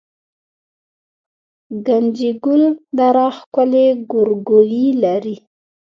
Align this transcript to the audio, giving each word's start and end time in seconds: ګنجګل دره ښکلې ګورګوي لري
ګنجګل 1.85 2.63
دره 2.97 3.27
ښکلې 3.37 3.85
ګورګوي 4.11 4.85
لري 5.03 5.35